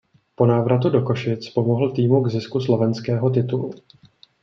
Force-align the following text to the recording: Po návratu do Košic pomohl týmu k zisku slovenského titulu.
Po 0.35 0.45
návratu 0.45 0.89
do 0.89 1.01
Košic 1.01 1.49
pomohl 1.53 1.91
týmu 1.91 2.21
k 2.23 2.27
zisku 2.29 2.59
slovenského 2.61 3.29
titulu. 3.29 3.71